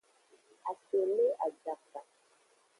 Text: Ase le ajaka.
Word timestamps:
Ase 0.71 0.99
le 1.15 1.27
ajaka. 1.45 1.99